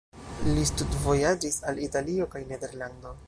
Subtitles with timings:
[0.45, 3.19] Li studvojaĝis al Italio kaj Nederlando.